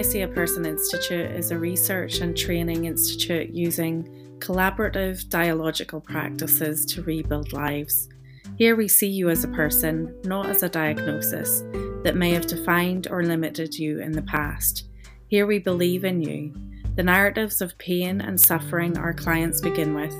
[0.00, 4.08] I See a Person Institute is a research and training institute using
[4.38, 8.08] collaborative dialogical practices to rebuild lives.
[8.56, 11.60] Here we see you as a person, not as a diagnosis
[12.02, 14.84] that may have defined or limited you in the past.
[15.26, 16.54] Here we believe in you.
[16.96, 20.14] The narratives of pain and suffering our clients begin with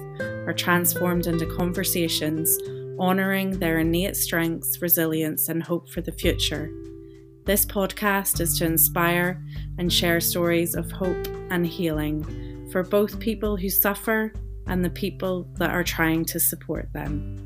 [0.47, 2.54] are transformed into conversations
[2.99, 6.71] honouring their innate strengths, resilience, and hope for the future.
[7.46, 9.43] This podcast is to inspire
[9.79, 14.35] and share stories of hope and healing for both people who suffer
[14.67, 17.36] and the people that are trying to support them.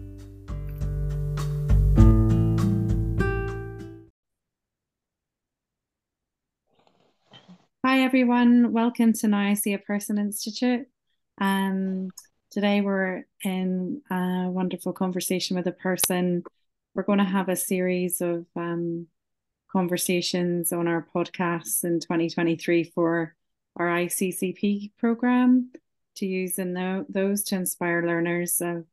[7.86, 8.72] Hi, everyone.
[8.72, 10.88] Welcome to Now I See a Person Institute.
[11.38, 12.10] And
[12.50, 16.42] today we're in a wonderful conversation with a person.
[16.96, 19.06] We're going to have a series of um,
[19.74, 23.34] conversations on our podcasts in 2023 for
[23.76, 25.72] our ICCP program
[26.14, 28.84] to use in the, those to inspire learners of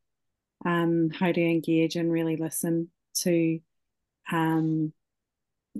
[0.65, 3.59] um, how to engage and really listen to
[4.31, 4.91] um,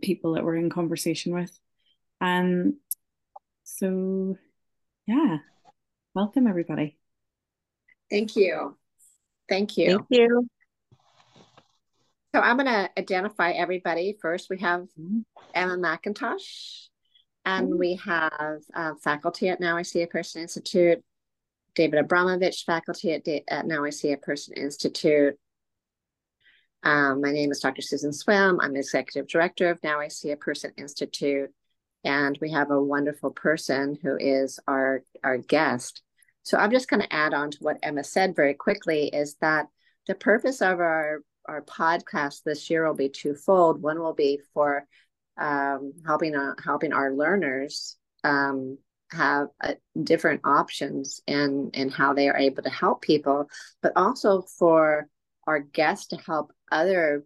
[0.04, 1.52] people that we're in conversation with.
[2.22, 2.78] Um,
[3.64, 4.38] so,
[5.08, 5.38] yeah,
[6.14, 6.96] welcome everybody.
[8.12, 8.78] Thank you.
[9.50, 9.98] Thank you.
[9.98, 10.48] Thank you.
[12.34, 14.18] So I'm going to identify everybody.
[14.22, 14.88] First, we have
[15.54, 16.88] Emma McIntosh,
[17.44, 21.04] and we have uh, faculty at Now I See a Person Institute,
[21.76, 25.38] David Abramovich, faculty at, at Now I See a Person Institute.
[26.84, 27.82] Um, my name is Dr.
[27.82, 28.60] Susan Swim.
[28.62, 31.50] I'm the executive director of Now I See a Person Institute,
[32.06, 36.02] and we have a wonderful person who is our, our guest.
[36.44, 39.68] So I'm just going to add on to what Emma said very quickly is that
[40.08, 43.82] the purpose of our our podcast this year will be twofold.
[43.82, 44.86] One will be for
[45.38, 48.78] um, helping uh, helping our learners um,
[49.12, 53.50] have uh, different options and and how they are able to help people,
[53.82, 55.08] but also for
[55.48, 57.26] our guests to help other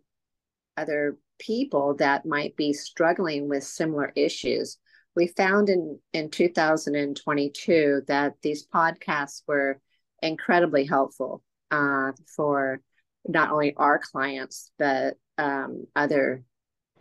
[0.78, 4.78] other people that might be struggling with similar issues.
[5.16, 9.80] We found in in 2022 that these podcasts were
[10.22, 12.82] incredibly helpful uh, for
[13.28, 16.44] not only our clients but um, other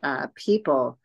[0.02, 0.98] uh, people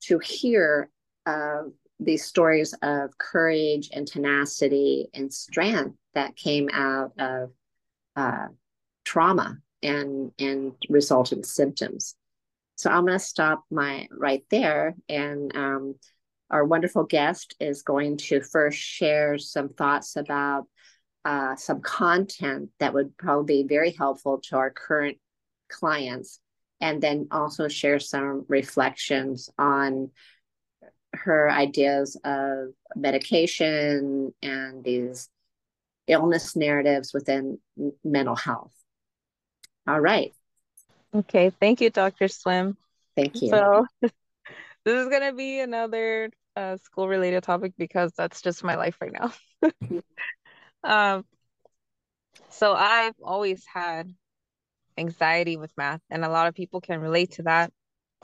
[0.00, 0.90] to hear
[1.26, 1.62] uh,
[2.00, 7.50] these stories of courage and tenacity and strength that came out of
[8.16, 8.46] uh,
[9.04, 12.14] trauma and and resultant symptoms.
[12.76, 15.94] So I'm going to stop my right there, and um,
[16.50, 20.66] our wonderful guest is going to first share some thoughts about
[21.24, 25.18] uh, some content that would probably be very helpful to our current
[25.70, 26.40] clients,
[26.80, 30.10] and then also share some reflections on
[31.14, 35.28] her ideas of medication and these
[36.06, 37.58] illness narratives within
[38.04, 38.74] mental health.
[39.86, 40.32] All right.
[41.14, 41.50] Okay.
[41.50, 42.28] Thank you, Dr.
[42.28, 42.76] Swim.
[43.16, 43.48] Thank you.
[43.48, 44.12] So, this
[44.84, 49.12] is going to be another uh, school related topic because that's just my life right
[49.12, 49.32] now.
[50.84, 51.24] Um,
[52.50, 54.12] so I've always had
[54.96, 57.72] anxiety with math, and a lot of people can relate to that.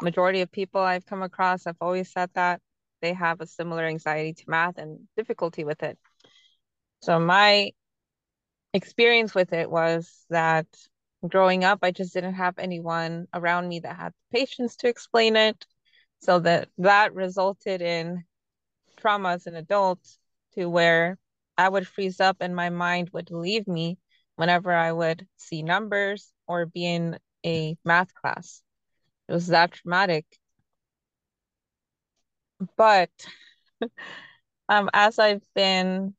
[0.00, 2.60] Majority of people I've come across have always said that
[3.02, 5.98] they have a similar anxiety to math and difficulty with it.
[7.02, 7.72] So my
[8.72, 10.66] experience with it was that
[11.26, 15.36] growing up, I just didn't have anyone around me that had the patience to explain
[15.36, 15.66] it.
[16.20, 18.24] So that that resulted in
[18.98, 20.00] trauma as an adult
[20.54, 21.16] to where
[21.60, 23.98] I would freeze up and my mind would leave me
[24.36, 28.62] whenever I would see numbers or be in a math class.
[29.28, 30.24] It was that traumatic.
[32.78, 33.10] But
[34.70, 36.14] um, as I've been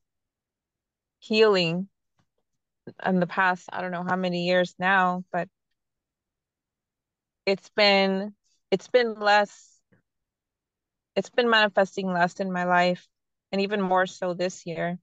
[1.18, 1.88] healing
[3.04, 5.48] in the past, I don't know how many years now, but
[7.46, 8.32] it's been
[8.70, 9.80] it's been less
[11.16, 13.08] it's been manifesting less in my life
[13.50, 15.00] and even more so this year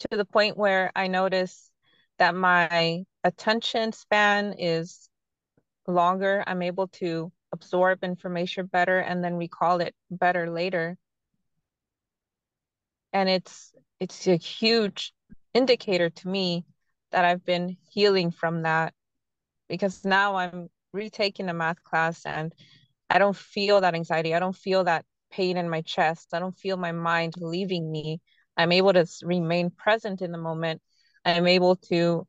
[0.00, 1.70] to the point where I notice
[2.18, 5.08] that my attention span is
[5.86, 6.44] longer.
[6.46, 10.96] I'm able to absorb information better and then recall it better later.
[13.12, 15.12] And it's it's a huge
[15.54, 16.64] indicator to me
[17.10, 18.94] that I've been healing from that
[19.68, 22.54] because now I'm retaking a math class and
[23.10, 24.34] I don't feel that anxiety.
[24.34, 26.28] I don't feel that pain in my chest.
[26.32, 28.20] I don't feel my mind leaving me
[28.58, 30.82] I'm able to remain present in the moment.
[31.24, 32.26] I'm able to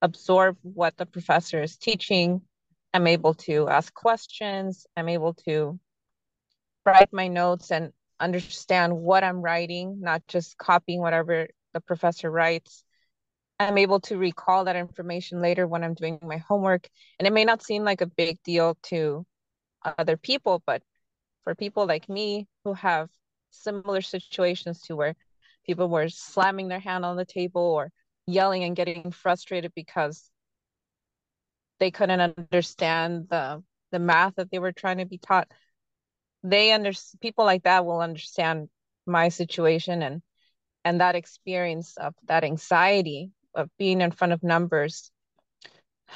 [0.00, 2.42] absorb what the professor is teaching.
[2.92, 4.86] I'm able to ask questions.
[4.96, 5.78] I'm able to
[6.86, 12.84] write my notes and understand what I'm writing, not just copying whatever the professor writes.
[13.58, 16.88] I'm able to recall that information later when I'm doing my homework.
[17.18, 19.26] And it may not seem like a big deal to
[19.84, 20.82] other people, but
[21.42, 23.10] for people like me who have
[23.50, 25.14] similar situations to where
[25.64, 27.90] people were slamming their hand on the table or
[28.26, 30.30] yelling and getting frustrated because
[31.80, 35.48] they couldn't understand the the math that they were trying to be taught.
[36.42, 38.68] They under people like that will understand
[39.06, 40.22] my situation and
[40.84, 45.10] and that experience of that anxiety of being in front of numbers.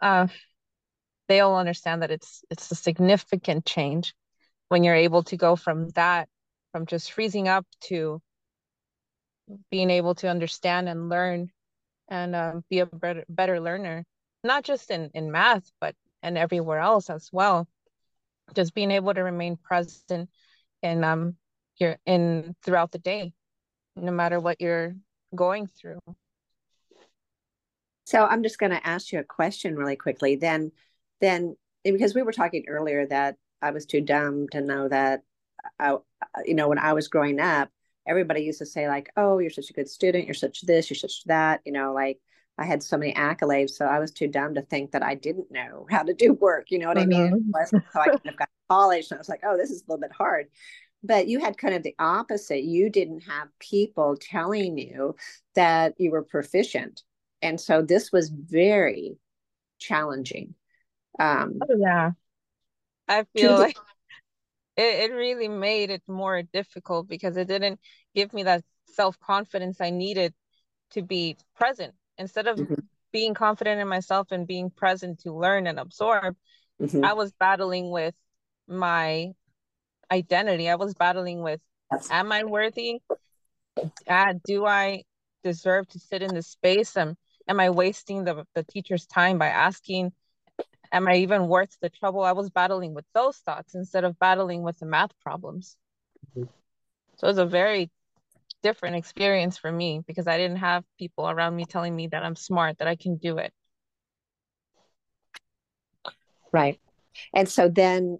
[0.00, 0.26] Uh,
[1.28, 4.14] they'll understand that it's it's a significant change
[4.68, 6.28] when you're able to go from that
[6.72, 8.20] from just freezing up to
[9.70, 11.50] being able to understand and learn
[12.08, 14.04] and um, be a better better learner
[14.44, 17.68] not just in in math but and everywhere else as well.
[18.54, 20.30] Just being able to remain present
[20.82, 21.36] and um
[21.78, 23.32] your in throughout the day
[23.96, 24.94] no matter what you're
[25.34, 26.00] going through.
[28.04, 30.36] So i'm just going to ask you a question really quickly.
[30.36, 30.72] Then
[31.20, 35.22] then because we were talking earlier that i was too dumb to know that
[35.78, 35.96] I,
[36.44, 37.70] you know when i was growing up
[38.06, 40.96] everybody used to say like oh you're such a good student you're such this you're
[40.96, 42.18] such that you know like
[42.58, 45.50] I had so many accolades, so I was too dumb to think that I didn't
[45.50, 46.70] know how to do work.
[46.70, 47.12] You know what mm-hmm.
[47.12, 47.52] I mean?
[47.52, 47.76] Mm-hmm.
[47.92, 50.00] so I kind of got college, and I was like, oh, this is a little
[50.00, 50.46] bit hard.
[51.02, 52.64] But you had kind of the opposite.
[52.64, 55.14] You didn't have people telling you
[55.54, 57.02] that you were proficient,
[57.42, 59.16] and so this was very
[59.78, 60.54] challenging.
[61.18, 62.12] Um, oh, yeah,
[63.08, 63.76] I feel like
[64.76, 67.80] it, it really made it more difficult because it didn't
[68.14, 68.64] give me that
[68.94, 70.34] self confidence I needed
[70.90, 72.74] to be present instead of mm-hmm.
[73.12, 76.36] being confident in myself and being present to learn and absorb
[76.80, 77.04] mm-hmm.
[77.04, 78.14] i was battling with
[78.68, 79.32] my
[80.10, 81.60] identity i was battling with
[81.92, 82.08] yes.
[82.10, 83.00] am i worthy
[84.08, 85.02] uh, do i
[85.42, 87.16] deserve to sit in this space am,
[87.48, 90.12] am i wasting the, the teacher's time by asking
[90.92, 94.62] am i even worth the trouble i was battling with those thoughts instead of battling
[94.62, 95.76] with the math problems
[96.30, 96.44] mm-hmm.
[97.16, 97.90] so it was a very
[98.66, 102.34] different experience for me because I didn't have people around me telling me that I'm
[102.34, 103.52] smart, that I can do it.
[106.52, 106.80] Right.
[107.32, 108.18] And so then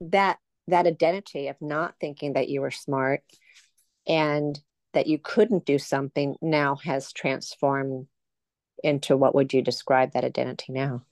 [0.00, 0.38] that
[0.68, 3.22] that identity of not thinking that you were smart
[4.06, 4.60] and
[4.92, 8.08] that you couldn't do something now has transformed
[8.82, 11.04] into what would you describe that identity now?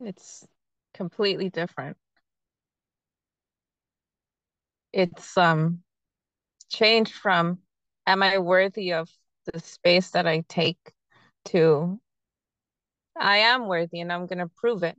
[0.00, 0.46] It's
[0.94, 1.96] completely different
[4.96, 5.82] it's um
[6.70, 7.58] changed from
[8.06, 9.10] am I worthy of
[9.52, 10.78] the space that I take
[11.46, 12.00] to
[13.18, 14.96] I am worthy and I'm gonna prove it.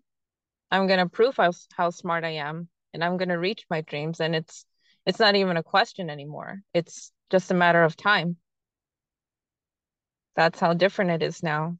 [0.71, 4.35] I'm gonna prove how how smart I am and I'm gonna reach my dreams and
[4.35, 4.65] it's
[5.05, 6.61] it's not even a question anymore.
[6.73, 8.37] It's just a matter of time.
[10.35, 11.77] That's how different it is now.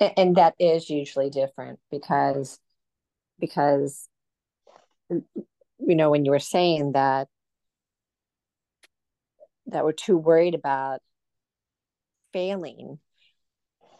[0.00, 2.58] and that is usually different because
[3.38, 4.08] because
[5.08, 5.24] you
[5.78, 7.28] know when you were saying that
[9.66, 11.00] that we're too worried about
[12.32, 12.98] failing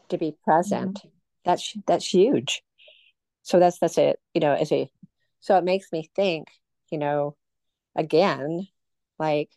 [0.09, 1.09] to be present mm-hmm.
[1.45, 2.63] that's that's huge
[3.43, 4.91] so that's that's it you know as a
[5.47, 6.49] so it makes me think
[6.91, 7.37] you know
[7.95, 8.67] again
[9.19, 9.49] like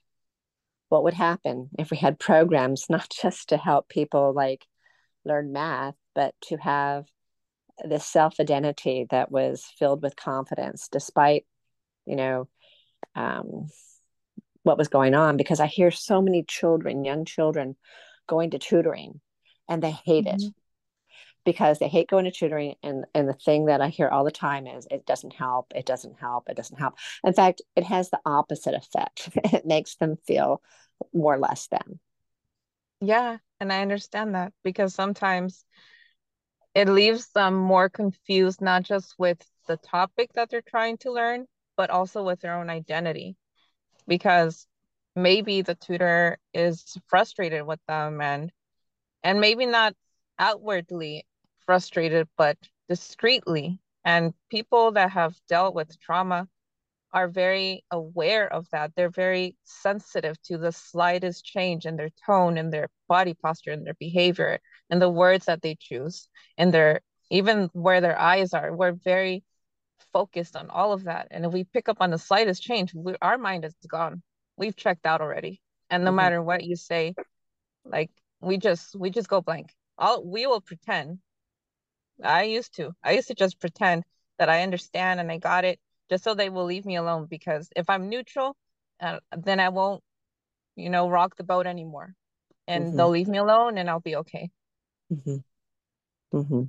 [0.89, 4.65] what would happen if we had programs not just to help people like
[5.25, 7.05] learn math but to have
[7.83, 11.45] this self identity that was filled with confidence despite
[12.05, 12.47] you know
[13.15, 13.67] um,
[14.63, 17.75] what was going on because i hear so many children young children
[18.27, 19.19] going to tutoring
[19.67, 20.47] and they hate mm-hmm.
[20.47, 20.53] it
[21.49, 24.29] because they hate going to tutoring and and the thing that i hear all the
[24.29, 26.93] time is it doesn't help it doesn't help it doesn't help.
[27.23, 29.29] In fact it has the opposite effect.
[29.53, 30.61] It makes them feel
[31.11, 31.99] more less than.
[33.01, 35.65] Yeah and i understand that because sometimes
[36.75, 41.47] it leaves them more confused, not just with the topic that they're trying to learn,
[41.75, 43.35] but also with their own identity.
[44.07, 44.67] Because
[45.15, 48.51] maybe the tutor is frustrated with them and
[49.23, 49.95] and maybe not
[50.37, 51.25] outwardly
[51.69, 52.57] frustrated, but
[52.87, 53.79] discreetly.
[54.03, 56.47] And people that have dealt with trauma
[57.13, 58.91] are very aware of that.
[58.95, 63.85] They're very sensitive to the slightest change in their tone and their body posture and
[63.85, 64.57] their behavior
[64.89, 68.75] and the words that they choose and their even where their eyes are.
[68.75, 69.43] We're very
[70.11, 71.27] focused on all of that.
[71.29, 74.23] And if we pick up on the slightest change, we, our mind is gone.
[74.57, 75.61] We've checked out already.
[75.91, 76.15] And no mm-hmm.
[76.15, 77.13] matter what you say,
[77.85, 78.09] like
[78.41, 79.69] we just we just go blank.
[79.99, 81.19] I'll we will pretend.
[82.23, 82.93] I used to.
[83.03, 84.03] I used to just pretend
[84.37, 87.69] that I understand and I got it just so they will leave me alone because
[87.75, 88.55] if I'm neutral,
[88.99, 90.03] uh, then I won't,
[90.75, 92.15] you know, rock the boat anymore.
[92.67, 92.97] And mm-hmm.
[92.97, 94.49] they'll leave me alone and I'll be okay.
[95.11, 96.37] Mm-hmm.
[96.37, 96.63] Mm-hmm.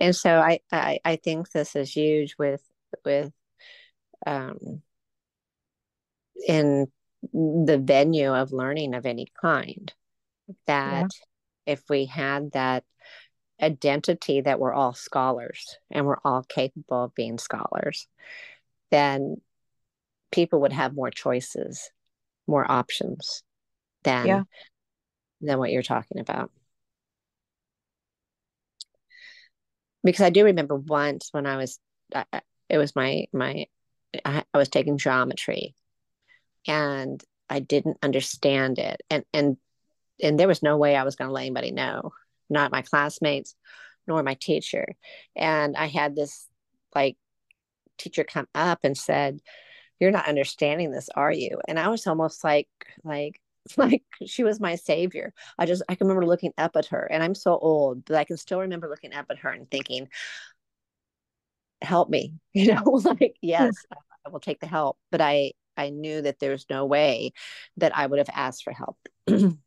[0.00, 2.62] And so I, I I think this is huge with
[3.04, 3.32] with
[4.26, 4.82] um
[6.46, 6.86] in
[7.32, 9.92] the venue of learning of any kind
[10.66, 11.10] that
[11.66, 11.72] yeah.
[11.72, 12.84] if we had that
[13.62, 18.06] identity that we're all scholars and we're all capable of being scholars,
[18.90, 19.40] then
[20.32, 21.90] people would have more choices,
[22.46, 23.42] more options
[24.02, 24.42] than yeah.
[25.40, 26.50] than what you're talking about.
[30.02, 31.78] Because I do remember once when I was,
[32.68, 33.66] it was my my,
[34.24, 35.74] I, I was taking geometry,
[36.66, 39.56] and I didn't understand it, and and
[40.22, 42.12] and there was no way I was going to let anybody know
[42.50, 43.54] not my classmates
[44.06, 44.86] nor my teacher.
[45.36, 46.46] And I had this
[46.94, 47.16] like
[47.98, 49.40] teacher come up and said,
[50.00, 51.60] You're not understanding this, are you?
[51.68, 52.68] And I was almost like,
[53.04, 53.40] like,
[53.76, 55.32] like she was my savior.
[55.58, 58.24] I just I can remember looking up at her and I'm so old, but I
[58.24, 60.08] can still remember looking up at her and thinking,
[61.82, 63.74] help me, you know, like, yes,
[64.26, 64.98] I will take the help.
[65.10, 67.32] But I I knew that there's no way
[67.78, 68.98] that I would have asked for help.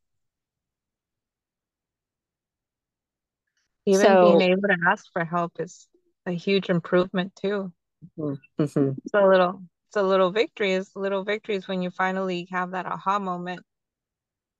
[3.87, 5.87] Even so, being able to ask for help is
[6.25, 7.71] a huge improvement too.
[8.19, 8.63] Mm-hmm.
[8.63, 8.91] mm-hmm.
[9.05, 10.73] It's a little, it's a little victory.
[10.73, 13.61] It's little victories when you finally have that aha moment,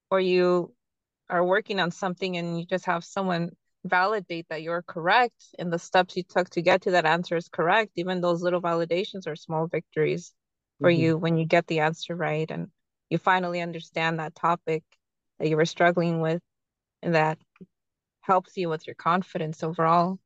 [0.10, 0.74] or you
[1.30, 3.52] are working on something and you just have someone
[3.84, 7.50] validate that you're correct and the steps you took to get to that answer is
[7.50, 7.92] correct.
[7.96, 10.32] Even those little validations are small victories
[10.80, 11.02] for mm-hmm.
[11.02, 12.68] you when you get the answer right and
[13.10, 14.84] you finally understand that topic
[15.38, 16.42] that you were struggling with
[17.02, 17.38] and that
[18.28, 20.20] helps you with your confidence overall.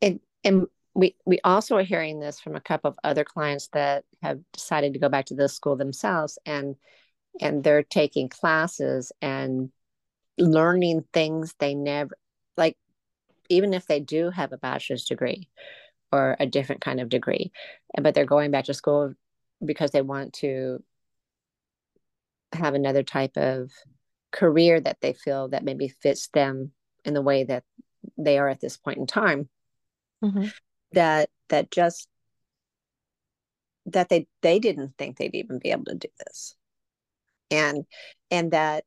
[0.00, 4.04] And and we we also are hearing this from a couple of other clients that
[4.22, 6.76] have decided to go back to the school themselves and
[7.40, 9.70] and they're taking classes and
[10.38, 12.16] learning things they never
[12.56, 12.76] like
[13.48, 15.48] even if they do have a bachelor's degree
[16.10, 17.52] or a different kind of degree
[18.00, 19.14] but they're going back to school
[19.64, 20.82] because they want to
[22.52, 23.70] have another type of
[24.32, 26.72] career that they feel that maybe fits them
[27.04, 27.64] in the way that
[28.18, 29.48] they are at this point in time
[30.22, 30.46] mm-hmm.
[30.92, 32.08] that that just
[33.86, 36.54] that they they didn't think they'd even be able to do this.
[37.50, 37.84] And
[38.30, 38.84] and that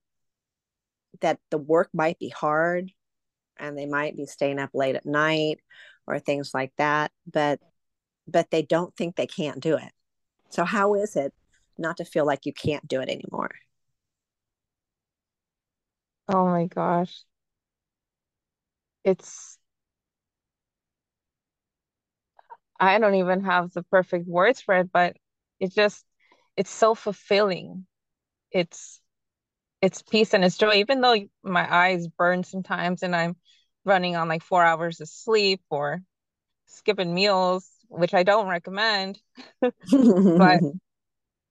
[1.22, 2.92] that the work might be hard
[3.58, 5.60] and they might be staying up late at night
[6.08, 7.60] or things like that but
[8.28, 9.92] but they don't think they can't do it.
[10.50, 11.34] So how is it
[11.78, 13.52] not to feel like you can't do it anymore
[16.28, 17.26] Oh my gosh.
[19.06, 19.58] It's
[22.80, 25.16] I don't even have the perfect words for it, but
[25.60, 26.06] it just
[26.58, 27.86] it's so fulfilling.
[28.52, 29.02] It's
[29.82, 33.38] it's peace and it's joy, even though my eyes burn sometimes and I'm
[33.86, 36.02] running on like four hours of sleep or
[36.68, 39.20] skipping meals, which I don't recommend.
[40.38, 40.64] But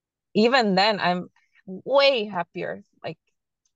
[0.35, 1.29] even then I'm
[1.67, 2.83] way happier.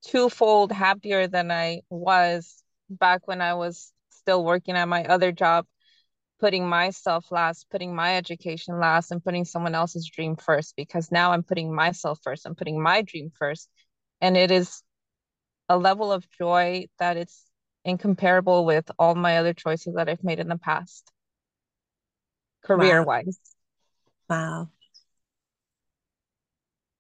[0.06, 5.66] Twofold happier than I was back when I was still working at my other job,
[6.40, 10.74] putting myself last, putting my education last, and putting someone else's dream first.
[10.76, 13.68] Because now I'm putting myself first, I'm putting my dream first.
[14.20, 14.82] And it is
[15.68, 17.44] a level of joy that it's
[17.84, 21.10] incomparable with all my other choices that I've made in the past,
[22.64, 23.38] career wise.
[24.28, 24.36] Wow.
[24.60, 24.68] wow.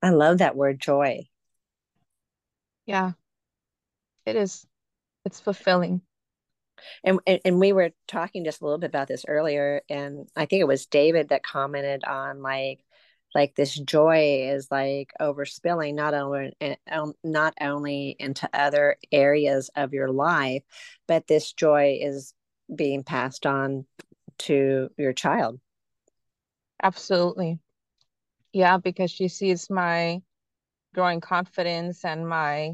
[0.00, 1.28] I love that word joy.
[2.88, 3.12] Yeah,
[4.26, 4.64] it is.
[5.24, 6.02] It's fulfilling.
[7.04, 10.46] And, and and we were talking just a little bit about this earlier, and I
[10.46, 12.84] think it was David that commented on like
[13.34, 16.76] like this joy is like overspilling not only eh,
[17.24, 20.62] not only into other areas of your life,
[21.06, 22.34] but this joy is
[22.74, 23.86] being passed on
[24.38, 25.60] to your child.
[26.82, 27.60] Absolutely.
[28.52, 30.22] Yeah, because she sees my
[30.94, 32.72] growing confidence and my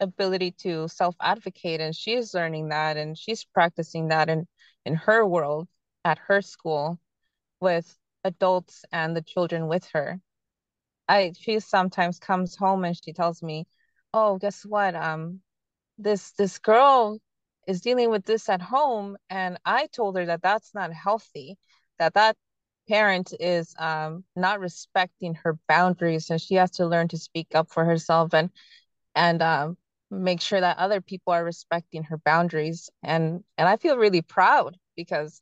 [0.00, 4.46] ability to self-advocate and she's learning that and she's practicing that in
[4.84, 5.68] in her world
[6.04, 6.98] at her school
[7.60, 10.20] with adults and the children with her.
[11.08, 13.66] I she sometimes comes home and she tells me
[14.14, 14.94] oh guess what?
[14.94, 15.40] Um
[15.98, 17.18] this this girl
[17.66, 21.56] is dealing with this at home and i told her that that's not healthy
[21.98, 22.36] that that
[22.92, 27.70] parent is um, not respecting her boundaries and she has to learn to speak up
[27.70, 28.50] for herself and
[29.14, 29.78] and um,
[30.10, 32.90] make sure that other people are respecting her boundaries.
[33.02, 35.40] And and I feel really proud because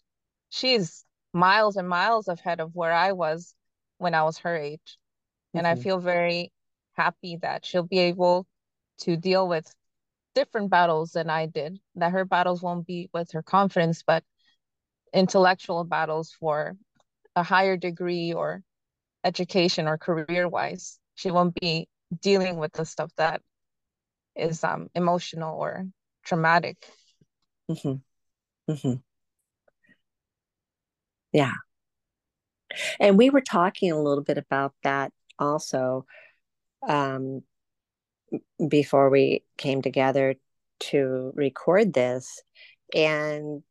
[0.51, 3.53] she's miles and miles ahead of where I was
[3.99, 4.99] when I was her age.
[5.49, 5.59] Mm-hmm.
[5.59, 5.83] And I mm-hmm.
[5.83, 6.53] feel very
[6.93, 8.47] happy that she'll be able
[8.99, 9.75] to deal with
[10.37, 14.23] different battles than I did, that her battles won't be with her confidence, but
[15.13, 16.77] intellectual battles for
[17.37, 18.63] a higher degree or
[19.25, 20.99] education or career wise.
[21.15, 21.89] She won't be
[22.21, 23.43] dealing with the stuff that
[24.37, 25.87] is um emotional or
[26.25, 26.77] traumatic.
[27.71, 28.73] Mm-hmm.
[28.73, 28.95] Mm-hmm.
[31.33, 31.55] Yeah.
[32.99, 36.07] And we were talking a little bit about that also
[36.87, 37.43] um,
[38.69, 40.37] before we came together
[40.81, 42.43] to record this
[42.95, 43.63] and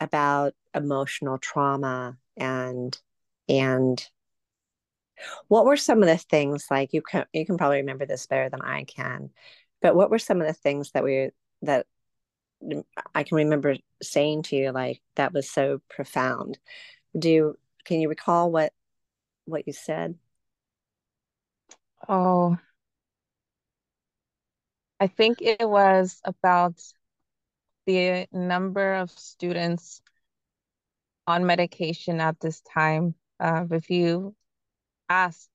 [0.00, 2.98] about emotional trauma and
[3.48, 4.08] and
[5.48, 8.48] what were some of the things like you can you can probably remember this better
[8.48, 9.30] than I can
[9.80, 11.30] but what were some of the things that we
[11.62, 11.86] that
[13.14, 16.58] I can remember saying to you like that was so profound?
[17.18, 18.72] Do you can you recall what
[19.44, 20.16] what you said?
[22.08, 22.58] Oh.
[25.00, 26.80] I think it was about
[27.86, 30.00] the number of students
[31.26, 33.14] on medication at this time.
[33.38, 34.34] Uh, if you
[35.08, 35.48] ask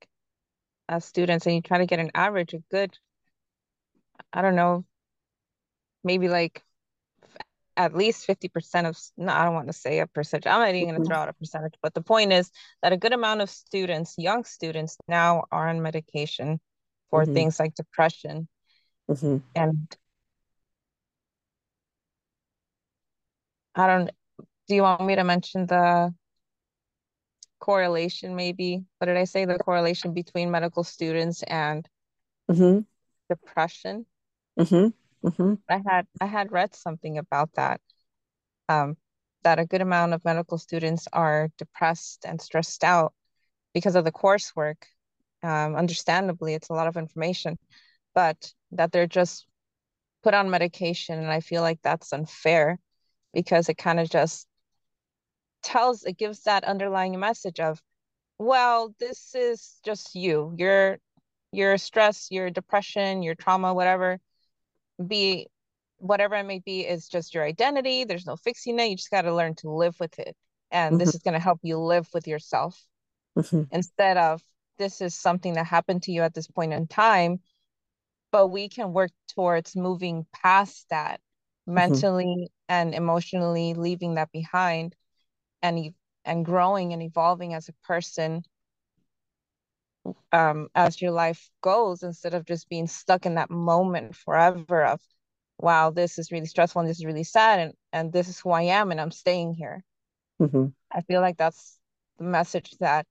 [0.90, 2.98] uh, students and you try to get an average, a good,
[4.32, 4.86] I don't know,
[6.04, 6.64] maybe like
[7.76, 10.48] at least 50% of, no, I don't want to say a percentage.
[10.48, 12.98] I'm not even going to throw out a percentage, but the point is that a
[12.98, 16.60] good amount of students, young students now are on medication
[17.10, 17.34] for mm-hmm.
[17.34, 18.48] things like depression
[19.10, 19.38] Mm-hmm.
[19.56, 19.98] And
[23.76, 24.12] I don't,
[24.68, 26.14] do you want me to mention the
[27.60, 28.84] correlation maybe?
[28.98, 29.46] What did I say?
[29.46, 31.88] The correlation between medical students and
[32.50, 32.80] mm-hmm.
[33.30, 34.06] depression?
[34.60, 35.28] Mm-hmm.
[35.28, 35.54] mm-hmm.
[35.70, 37.82] I had I had read something about that.
[38.70, 38.98] Um,
[39.44, 43.14] that a good amount of medical students are depressed and stressed out
[43.74, 44.84] because of the coursework.
[45.44, 47.58] Um, understandably, it's a lot of information,
[48.14, 49.48] but that they're just
[50.24, 52.80] put on medication and i feel like that's unfair
[53.34, 54.48] because it kind of just
[55.64, 57.82] tells it gives that underlying message of
[58.40, 60.98] well this is just you your
[61.52, 64.20] your stress your depression your trauma whatever
[65.06, 65.48] be
[65.98, 69.24] whatever it may be is just your identity there's no fixing it you just got
[69.24, 70.36] to learn to live with it
[70.72, 71.00] and mm-hmm.
[71.00, 72.80] this is going to help you live with yourself
[73.38, 73.64] mm-hmm.
[73.72, 74.42] instead of
[74.78, 77.40] this is something that happened to you at this point in time
[78.32, 81.20] but we can work towards moving past that
[81.68, 81.76] mm-hmm.
[81.76, 84.96] mentally and emotionally leaving that behind
[85.62, 85.94] and
[86.26, 88.44] and growing and evolving as a person
[90.32, 95.02] um, as your life goes instead of just being stuck in that moment forever of
[95.58, 98.52] wow this is really stressful and this is really sad and and this is who
[98.52, 99.84] i am and i'm staying here
[100.42, 100.66] mm-hmm.
[100.92, 101.78] i feel like that's
[102.20, 103.06] the message that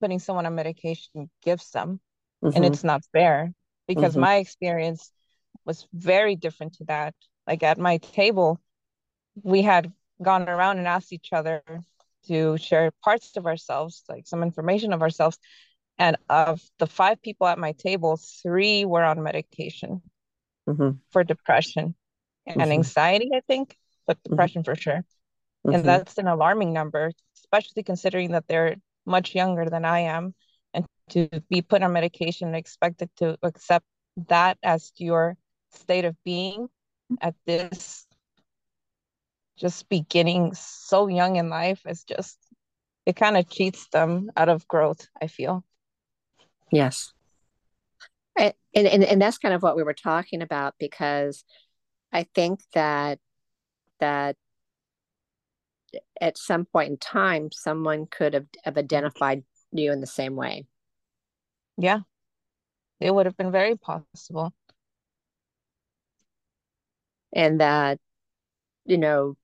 [0.00, 2.00] putting someone on medication gives them
[2.44, 2.56] mm-hmm.
[2.56, 3.52] and it's not fair
[3.86, 4.22] because mm-hmm.
[4.22, 5.12] my experience
[5.64, 7.14] was very different to that.
[7.46, 8.60] Like at my table,
[9.42, 11.62] we had gone around and asked each other
[12.28, 15.38] to share parts of ourselves, like some information of ourselves.
[15.98, 20.02] And of the five people at my table, three were on medication
[20.68, 20.90] mm-hmm.
[21.10, 21.94] for depression
[22.46, 22.72] and mm-hmm.
[22.72, 24.30] anxiety, I think, but mm-hmm.
[24.30, 25.04] depression for sure.
[25.64, 25.86] And mm-hmm.
[25.86, 30.34] that's an alarming number, especially considering that they're much younger than I am
[30.74, 33.84] And to be put on medication and expected to accept
[34.28, 35.36] that as your
[35.74, 36.68] state of being
[37.20, 38.06] at this
[39.62, 42.36] just beginning so young in life is just
[43.06, 45.64] it kind of cheats them out of growth i feel.
[46.70, 47.12] Yes.
[48.36, 51.44] And, and and that's kind of what we were talking about because
[52.12, 53.18] i think that
[54.00, 54.36] that
[56.20, 60.64] at some point in time someone could have, have identified you in the same way.
[61.76, 62.00] Yeah,
[63.00, 64.52] it would have been very possible.
[67.34, 67.98] And that,
[68.84, 69.36] you know,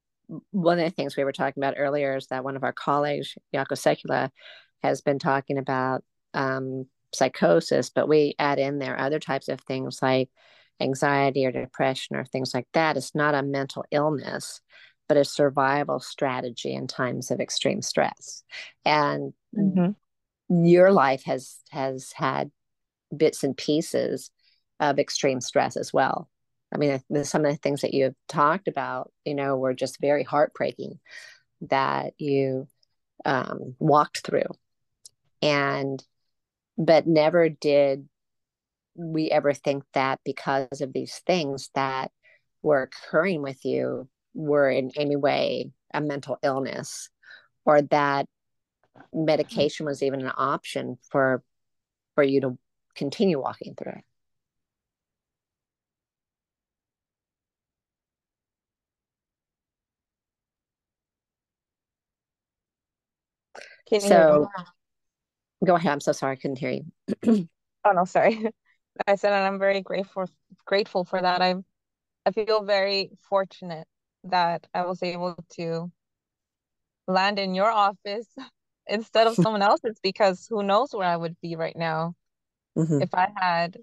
[0.51, 3.35] one of the things we were talking about earlier is that one of our colleagues,
[3.55, 4.31] Jaakko Seikkula,
[4.83, 10.01] has been talking about um, psychosis, but we add in there other types of things
[10.03, 10.31] like
[10.81, 12.97] anxiety or depression or things like that.
[12.97, 14.61] It's not a mental illness,
[15.09, 18.45] but a survival strategy in times of extreme stress.
[18.85, 19.91] And mm-hmm
[20.49, 22.51] your life has has had
[23.15, 24.31] bits and pieces
[24.81, 26.29] of extreme stress as well.
[26.73, 30.23] I mean, some of the things that you've talked about, you know, were just very
[30.23, 30.99] heartbreaking
[31.63, 32.69] that you
[33.25, 34.51] um, walked through,
[35.43, 36.03] and
[36.77, 38.09] but never did
[38.95, 42.11] we ever think that because of these things that
[42.63, 47.09] were occurring with you were in any way a mental illness
[47.65, 48.27] or that
[49.13, 51.43] medication was even an option for
[52.15, 52.59] for you to
[52.95, 54.05] continue walking through it
[63.89, 64.49] Can you so
[65.65, 65.93] go ahead.
[65.93, 66.33] I'm so sorry.
[66.33, 67.49] I couldn't hear you.
[67.85, 68.51] Oh no sorry.
[69.07, 70.27] I said and i'm very grateful
[70.67, 71.41] grateful for that.
[71.41, 71.65] I'm
[72.27, 73.87] i feel very fortunate
[74.25, 75.91] that i was able to
[77.07, 78.27] land in your office
[78.87, 82.15] instead of someone else's because who knows where I would be right now
[82.77, 83.03] Mhm.
[83.03, 83.79] if I had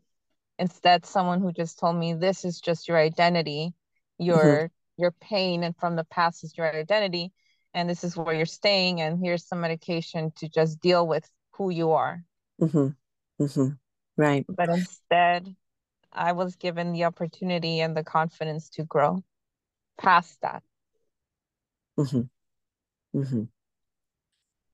[0.59, 3.73] instead someone who just told me this is just your identity,
[4.17, 7.33] your your pain and from the past is your identity,
[7.75, 11.69] and this is where you're staying, and here's some medication to just deal with who
[11.69, 12.23] you are.
[12.59, 12.95] Mhm.
[13.39, 13.77] Mhm.
[14.17, 15.55] right But instead,
[16.11, 19.23] I was given the opportunity and the confidence to grow
[19.97, 20.63] past that.
[21.97, 22.29] Mhm.
[23.13, 23.49] Mhm.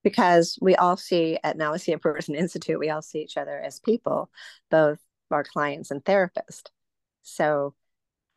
[0.03, 3.59] because we all see at now see a person institute we all see each other
[3.59, 4.31] as people
[4.69, 6.69] both our clients and therapists
[7.21, 7.73] so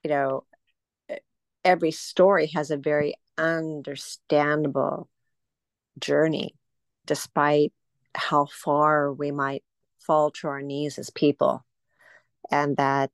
[0.02, 0.44] you know
[1.64, 5.08] every story has a very understandable
[5.98, 6.54] journey
[7.06, 7.72] despite
[8.14, 9.62] how far we might
[9.98, 11.64] fall to our knees as people
[12.50, 13.10] and that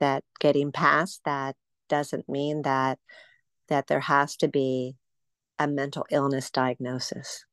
[0.00, 1.56] that getting past that
[1.88, 2.98] doesn't mean that
[3.68, 4.96] that there has to be
[5.58, 7.44] a mental illness diagnosis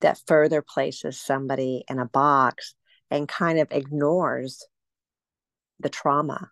[0.00, 2.74] that further places somebody in a box
[3.10, 4.66] and kind of ignores
[5.80, 6.50] the trauma.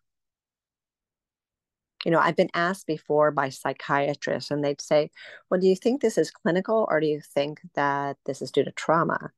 [2.05, 5.11] You know, I've been asked before by psychiatrists, and they'd say,
[5.51, 8.65] Well, do you think this is clinical or do you think that this is due
[8.65, 9.31] to trauma?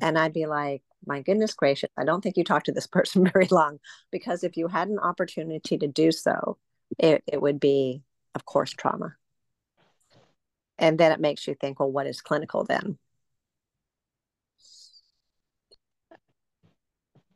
[0.00, 3.30] And I'd be like, My goodness gracious, I don't think you talked to this person
[3.32, 3.78] very long
[4.10, 6.58] because if you had an opportunity to do so,
[6.98, 8.02] it, it would be,
[8.34, 9.16] of course, trauma.
[10.78, 12.98] And then it makes you think, Well, what is clinical then?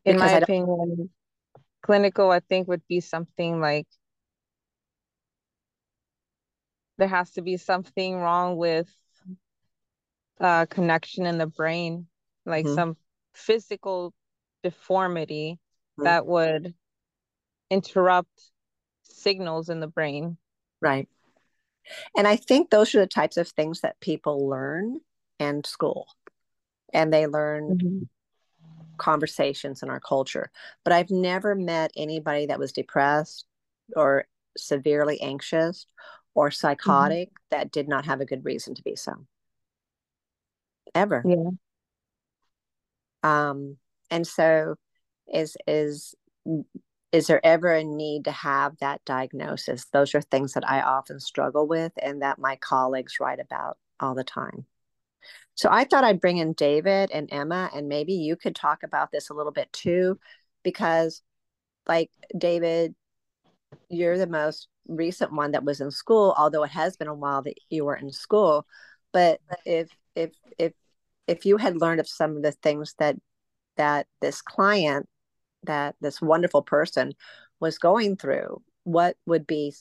[0.05, 1.11] In Because my opinion,
[1.83, 3.87] clinical, I think, would be something like
[6.98, 8.88] there has to be something wrong with
[10.40, 12.06] uh connection in the brain,
[12.44, 12.74] like Mhm.
[12.74, 12.96] some
[13.35, 14.12] physical
[14.62, 15.59] deformity
[15.98, 16.04] Mhm.
[16.04, 16.74] that would
[17.70, 18.52] interrupt
[19.02, 20.37] signals in the brain.
[20.80, 21.09] right.
[22.16, 25.00] And I think those are the types of things that people learn
[25.38, 26.09] in school.
[26.92, 28.09] And they learn
[28.98, 30.50] conversations in our culture.
[30.85, 33.46] But I've never met anybody that was depressed
[33.94, 35.87] or severely anxious
[36.37, 39.27] or psychotic that did not have a good reason to be so.
[40.94, 41.25] Ever.
[41.27, 41.51] Yeah.
[43.22, 43.79] Um,
[44.11, 44.77] and so
[45.33, 46.14] is is
[47.11, 49.87] is there ever a need to have that diagnosis?
[49.87, 54.14] Those are things that I often struggle with and that my colleagues write about all
[54.14, 54.66] the time.
[55.55, 59.11] So I thought I'd bring in David and Emma, and maybe you could talk about
[59.11, 60.20] this a little bit too,
[60.62, 61.22] because,
[61.88, 62.94] like, David,
[63.89, 67.43] you're the most recent one that was in school, although it has been a while
[67.43, 68.67] that you were in school.
[69.12, 70.73] But if if if
[71.27, 73.17] if you had learned of some of the things that
[73.77, 75.09] that this client,
[75.65, 77.12] that this wonderful person
[77.61, 79.75] was going through, what would be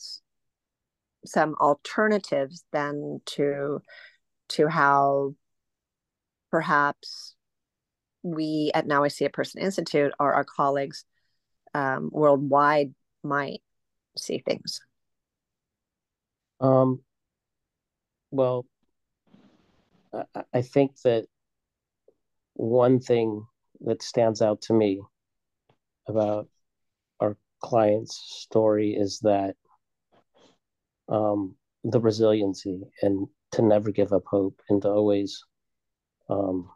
[1.26, 3.82] some alternatives then to
[4.50, 5.34] to how
[6.52, 7.36] perhaps
[8.24, 11.06] we at Now I See a Person Institute or our colleagues
[11.74, 13.62] um, worldwide might
[14.18, 14.82] see things.
[16.60, 17.02] Um,
[18.32, 18.66] well,
[20.14, 21.26] I, I think that
[22.54, 23.46] one thing
[23.82, 25.02] that stands out to me
[26.08, 26.48] about
[27.20, 29.56] our client's story is that
[31.10, 35.44] um, the resiliency and to never give up hope and to always
[36.30, 36.70] um,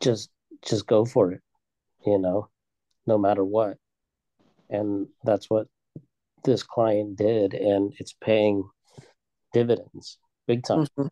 [0.00, 0.30] just
[0.66, 1.40] just go for it,
[2.06, 2.48] you know,
[3.06, 3.76] no matter what.
[4.68, 5.68] And that's what
[6.44, 8.68] this client did, and it's paying
[9.52, 10.86] dividends big time.
[10.98, 11.08] Mhm.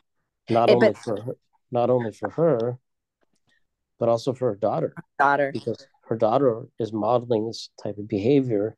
[0.51, 1.35] Not Eh, only but for her,
[1.73, 2.79] not only for her,
[3.99, 8.77] but also for her daughter, daughter, because her daughter is modeling this type of behavior,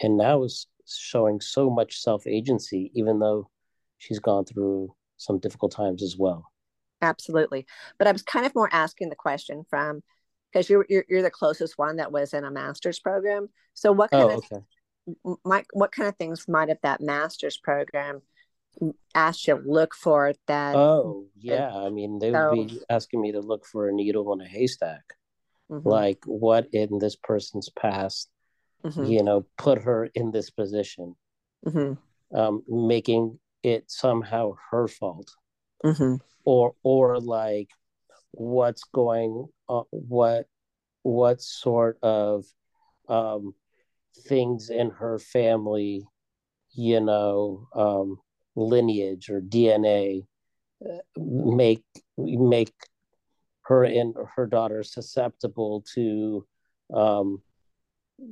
[0.00, 3.50] and now is showing so much self agency, even though
[3.98, 6.52] she's gone through some difficult times as well.
[7.02, 7.66] absolutely.
[7.98, 10.02] But I was kind of more asking the question from
[10.52, 13.48] because you're, you're you're the closest one that was in a master's program.
[13.74, 14.64] So what kind Oh, of okay.
[15.44, 18.22] Might what kind of things might have that master's program
[19.14, 20.74] asked you to look for that?
[20.74, 21.72] Oh, yeah.
[21.74, 25.04] I mean, they would be asking me to look for a needle in a haystack.
[25.70, 25.88] mm-hmm.
[25.88, 28.30] like what in this person's past
[28.84, 29.04] mm-hmm.
[29.04, 31.14] you know put her in this position
[31.66, 32.38] mm-hmm.
[32.38, 35.30] um, making it somehow her fault
[35.84, 36.16] mm-hmm.
[36.44, 37.68] or or like
[38.32, 40.46] what's going on what
[41.02, 42.44] what sort of
[43.08, 43.54] um,
[44.16, 46.04] things in her family
[46.72, 48.18] you know um,
[48.56, 50.24] lineage or dna
[50.84, 51.84] uh, make
[52.16, 52.72] make
[53.62, 56.46] her and her daughter susceptible to
[56.92, 57.42] um,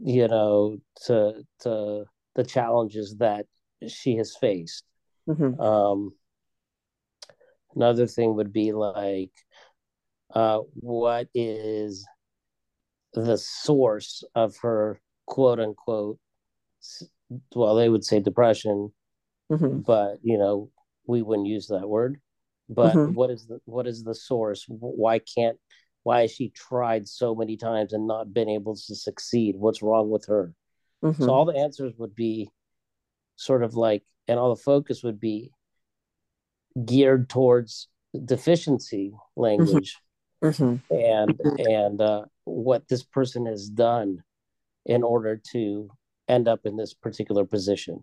[0.03, 3.47] you know to to the challenges that
[3.89, 4.85] she has faced
[5.29, 5.61] mm-hmm.
[5.61, 6.13] um,
[7.75, 9.33] another thing would be like
[10.35, 12.07] uh, what is
[13.15, 14.99] the source of her
[15.33, 16.19] quote unquote
[17.55, 18.93] well they would say depression
[19.51, 19.79] mm-hmm.
[19.79, 20.69] but you know
[21.07, 22.21] we wouldn't use that word
[22.69, 23.15] but mm-hmm.
[23.15, 25.57] what is the what is the source why can't
[26.03, 30.11] why has she tried so many times and not been able to succeed what's wrong
[30.11, 30.53] with her
[31.03, 31.25] mm-hmm.
[31.25, 32.51] so all the answers would be
[33.37, 35.51] sort of like and all the focus would be
[36.85, 37.89] geared towards
[38.23, 39.97] deficiency language
[40.45, 40.65] mm-hmm.
[40.65, 40.95] mm-hmm.
[40.95, 44.23] and and uh, what this person has done
[44.87, 45.91] in order to
[46.29, 48.03] end up in this particular position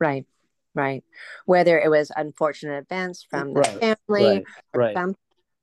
[0.00, 0.26] right
[0.74, 1.04] right
[1.46, 5.16] whether it was unfortunate events from the right, family right, right.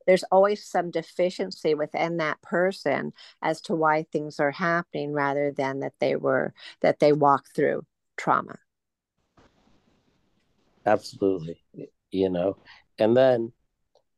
[0.06, 5.80] there's always some deficiency within that person as to why things are happening rather than
[5.80, 7.86] that they were that they walk through
[8.18, 8.58] trauma
[10.86, 11.62] absolutely
[12.12, 12.58] you know
[13.00, 13.52] and then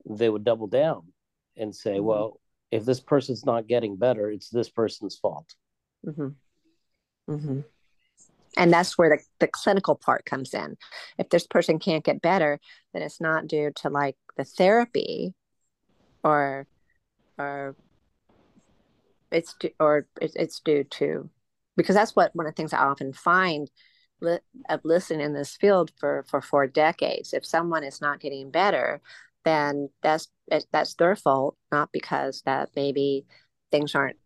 [0.10, 1.04] they would double down
[1.58, 2.06] and say mm-hmm.
[2.06, 2.40] well
[2.72, 5.56] if this person's not getting better it's this person's fault
[6.06, 6.28] mm-hmm.
[7.30, 7.60] Mm-hmm.
[8.58, 10.78] And that's where the, the clinical part comes in.
[11.18, 12.60] If this person can't get better
[12.94, 15.34] then it's not due to like the therapy
[16.24, 16.66] or
[17.38, 17.76] or
[19.32, 21.30] it's or it's due to
[21.76, 23.70] because that's what one of the things i often find
[24.22, 24.40] li-
[24.70, 27.34] of listening in this field for for four decades.
[27.34, 29.02] If someone is not getting better
[29.44, 30.28] then that's
[30.72, 33.26] that's their fault not because that maybe
[33.72, 34.18] things aren't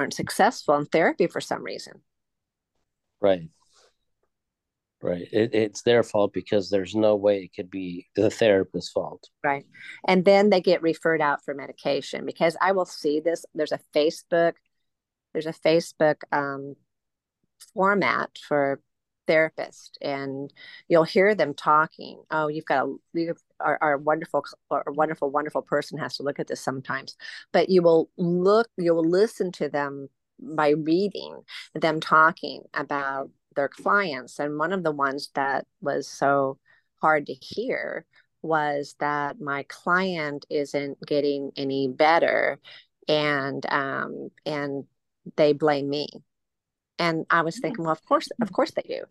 [0.00, 2.00] aren't successful in therapy for some reason
[3.20, 3.48] right
[5.02, 5.26] Right.
[5.32, 9.28] It, it's their fault because there's no way it could be the therapist's fault.
[9.42, 9.64] Right.
[10.06, 13.46] And then they get referred out for medication because I will see this.
[13.54, 14.54] There's a Facebook,
[15.32, 16.76] there's a Facebook um,
[17.72, 18.80] format for
[19.30, 20.52] therapists and
[20.88, 22.22] you'll hear them talking.
[22.30, 26.40] Oh, you've got a, you our, our wonderful, our wonderful, wonderful person has to look
[26.40, 27.16] at this sometimes,
[27.52, 30.08] but you will look, you will listen to them
[30.40, 31.42] by reading
[31.74, 34.38] them talking about their clients.
[34.38, 36.58] And one of the ones that was so
[37.00, 38.06] hard to hear
[38.42, 42.58] was that my client isn't getting any better
[43.08, 44.84] and um and
[45.36, 46.08] they blame me
[47.00, 49.02] and i was thinking well of course of course they do.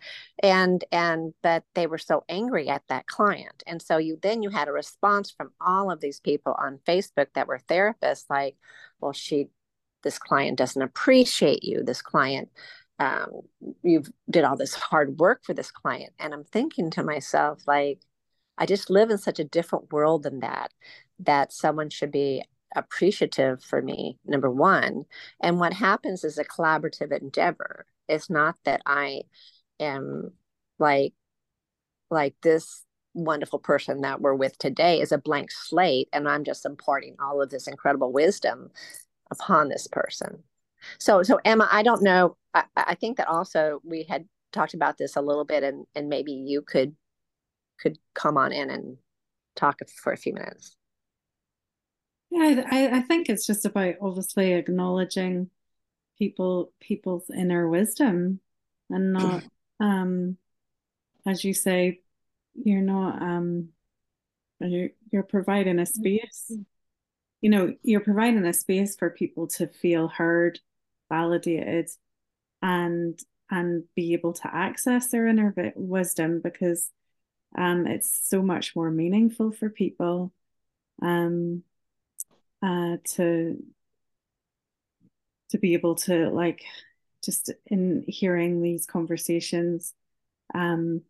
[0.42, 3.64] And and but they were so angry at that client.
[3.68, 7.28] And so you then you had a response from all of these people on facebook
[7.34, 8.56] that were therapists like
[9.02, 9.48] well she
[10.04, 11.84] this client doesn't appreciate you.
[11.84, 12.50] This client
[13.00, 13.42] um,
[13.84, 16.14] you've did all this hard work for this client.
[16.20, 18.00] And i'm thinking to myself like
[18.58, 20.72] i just live in such a different world than that
[21.20, 22.44] that someone should be
[22.76, 25.06] appreciative for me number one
[25.42, 29.22] and what happens is a collaborative endeavor it's not that i
[29.80, 30.32] am
[30.78, 31.14] like
[32.12, 32.84] like this
[33.16, 37.42] wonderful person that we're with today is a blank slate and i'm just imparting all
[37.42, 38.70] of this incredible wisdom
[39.32, 40.44] upon this person
[40.98, 42.38] so, so Emma, I don't know.
[42.54, 46.10] I, I think that also we had talked about this a little bit, and and
[46.10, 46.96] maybe you could
[47.80, 48.98] could come on in and
[49.56, 50.76] talk for a few minutes.
[52.32, 55.50] Yeah, I, I think it's just about obviously acknowledging
[56.18, 58.40] people people's inner wisdom
[58.90, 59.44] and not
[59.80, 60.38] um
[61.26, 62.02] as you say
[62.54, 63.70] you're not um
[64.60, 66.52] you're you're providing a space
[67.42, 70.60] you know you're providing a space for people to feel heard
[71.10, 71.90] validated
[72.62, 76.92] and and be able to access their inner wisdom because
[77.58, 80.32] um, it's so much more meaningful for people.
[81.02, 81.64] Um,
[82.62, 83.64] uh, to
[85.50, 86.64] to be able to like
[87.24, 89.94] just in hearing these conversations
[90.54, 91.02] um,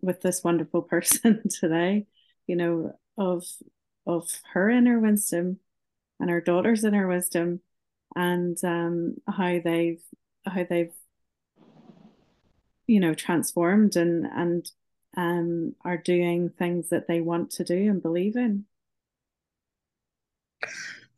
[0.00, 2.06] with this wonderful person today,
[2.46, 3.44] you know, of
[4.06, 5.58] of her inner wisdom
[6.18, 7.60] and her daughter's inner wisdom
[8.16, 10.02] and um, how they've
[10.44, 10.94] how they've
[12.86, 14.70] you know transformed and and
[15.16, 18.64] um, are doing things that they want to do and believe in.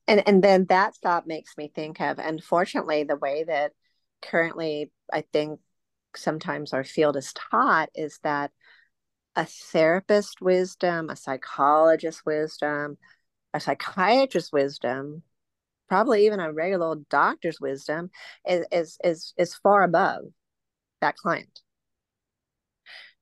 [0.06, 3.72] And and then that thought makes me think of unfortunately the way that
[4.22, 5.60] currently i think
[6.16, 8.50] sometimes our field is taught is that
[9.36, 12.96] a therapist wisdom a psychologist wisdom
[13.52, 15.22] a psychiatrist wisdom
[15.88, 18.10] probably even a regular old doctor's wisdom
[18.48, 20.22] is is is, is far above
[21.00, 21.60] that client.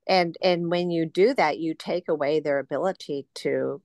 [0.07, 3.83] And and when you do that you take away their ability to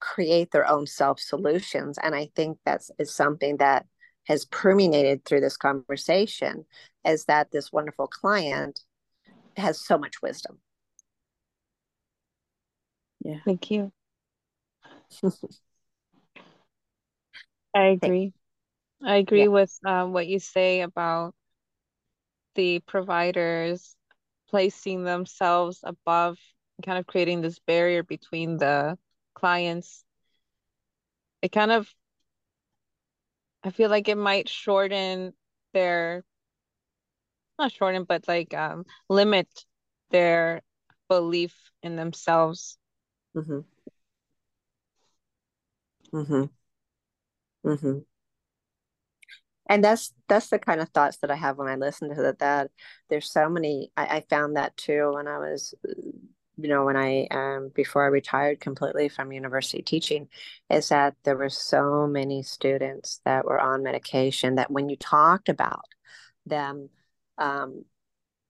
[0.00, 3.86] create their own self solutions and i think that's is something that
[4.26, 6.64] has permeated through this conversation
[7.04, 8.80] is that this wonderful client
[9.56, 10.58] has so much wisdom.
[13.24, 13.38] Yeah.
[13.44, 13.92] Thank you.
[17.74, 18.32] I agree.
[19.04, 19.48] I agree yeah.
[19.48, 21.34] with um, what you say about
[22.54, 23.94] the providers
[24.48, 26.38] placing themselves above
[26.84, 28.98] kind of creating this barrier between the
[29.36, 30.04] clients
[31.42, 31.88] it kind of
[33.62, 35.32] i feel like it might shorten
[35.72, 36.24] their
[37.58, 39.48] not shorten but like um limit
[40.10, 40.62] their
[41.08, 42.78] belief in themselves.
[43.36, 43.60] Mm-hmm.
[46.12, 46.44] Mm-hmm.
[47.64, 47.98] Mm-hmm.
[49.68, 52.38] And that's that's the kind of thoughts that i have when i listen to that
[52.38, 52.70] that
[53.10, 55.74] there's so many I, I found that too when i was
[56.58, 60.28] you know when i um before i retired completely from university teaching
[60.70, 65.48] is that there were so many students that were on medication that when you talked
[65.48, 65.86] about
[66.46, 66.88] them
[67.38, 67.84] um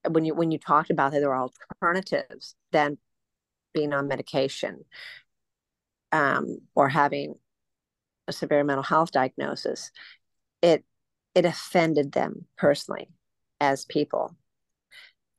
[0.09, 1.49] when you when you talked about that there were
[1.81, 2.97] alternatives than
[3.73, 4.85] being on medication
[6.11, 7.35] um or having
[8.27, 9.91] a severe mental health diagnosis
[10.61, 10.83] it
[11.35, 13.09] it offended them personally
[13.59, 14.35] as people.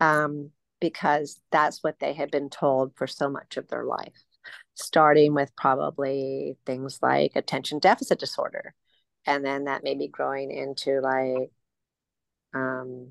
[0.01, 0.51] Um,
[0.81, 4.25] because that's what they had been told for so much of their life,
[4.75, 8.75] starting with probably things like attention deficit disorder.
[9.27, 11.51] And then that may be growing into like
[12.55, 13.09] um,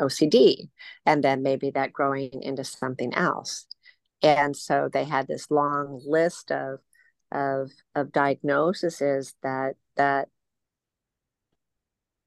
[0.00, 0.68] OCD,
[1.06, 3.66] and then maybe that growing into something else.
[4.22, 6.80] And so they had this long list of
[7.30, 10.28] of of diagnoses that that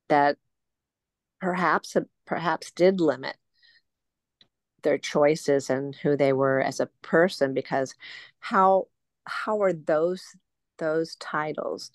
[0.09, 0.37] that
[1.39, 3.37] perhaps perhaps did limit
[4.85, 7.93] their choices and who they were as a person because
[8.39, 8.87] how
[9.25, 10.23] how are those
[10.77, 11.91] those titles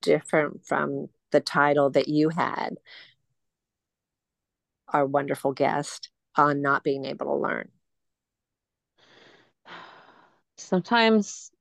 [0.00, 2.70] different from the title that you had?
[4.88, 7.68] Our wonderful guest on not being able to learn.
[10.56, 11.52] Sometimes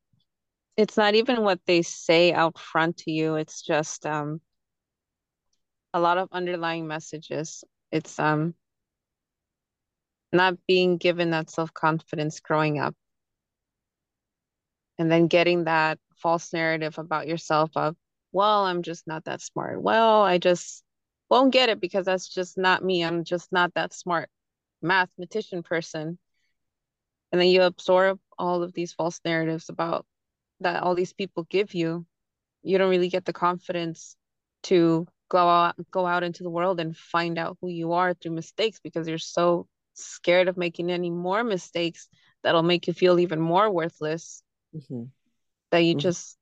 [0.77, 3.35] it's not even what they say out front to you.
[3.35, 4.41] It's just um
[5.93, 7.63] a lot of underlying messages.
[7.91, 8.55] It's um
[10.31, 12.95] not being given that self-confidence growing up.
[14.97, 17.95] And then getting that false narrative about yourself of,
[18.31, 19.81] well, I'm just not that smart.
[19.81, 20.83] Well, I just
[21.29, 23.03] won't get it because that's just not me.
[23.03, 24.29] I'm just not that smart
[24.81, 26.17] mathematician person.
[27.31, 30.05] And then you absorb all of these false narratives about
[30.61, 32.05] that all these people give you.
[32.63, 34.15] You don't really get the confidence
[34.63, 38.31] to go out go out into the world and find out who you are through
[38.31, 39.67] mistakes because you're so
[40.03, 42.07] scared of making any more mistakes
[42.43, 44.43] that'll make you feel even more worthless
[44.75, 45.03] mm-hmm.
[45.71, 45.99] that you mm-hmm.
[45.99, 46.37] just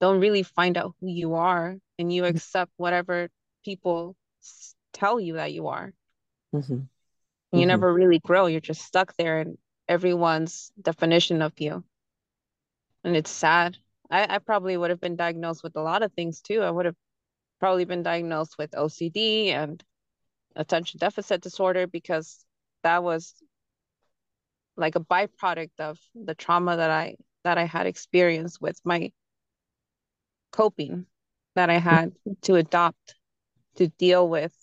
[0.00, 2.36] don't really find out who you are and you mm-hmm.
[2.36, 3.28] accept whatever
[3.64, 4.16] people
[4.92, 5.92] tell you that you are
[6.54, 6.72] mm-hmm.
[6.72, 6.88] you
[7.52, 7.66] mm-hmm.
[7.66, 9.56] never really grow you're just stuck there in
[9.88, 11.84] everyone's definition of you
[13.04, 13.76] and it's sad
[14.10, 16.86] I, I probably would have been diagnosed with a lot of things too i would
[16.86, 16.96] have
[17.62, 19.80] probably been diagnosed with OCD and
[20.56, 22.44] attention deficit disorder because
[22.82, 23.34] that was
[24.76, 29.12] like a byproduct of the trauma that I that I had experienced with my
[30.52, 31.06] coping
[31.54, 32.12] that I had
[32.42, 33.16] to adopt
[33.76, 34.54] to deal with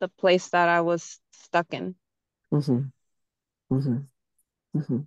[0.00, 1.94] the place that I was stuck in.
[2.52, 3.74] Mm-hmm.
[3.74, 4.78] Mm-hmm.
[4.78, 4.98] Mm-hmm.